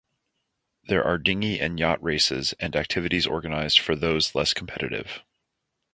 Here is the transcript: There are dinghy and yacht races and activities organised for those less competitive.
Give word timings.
There 0.87 1.03
are 1.03 1.19
dinghy 1.19 1.59
and 1.59 1.79
yacht 1.79 2.01
races 2.01 2.55
and 2.59 2.75
activities 2.75 3.27
organised 3.27 3.79
for 3.79 3.95
those 3.95 4.33
less 4.33 4.51
competitive. 4.51 5.21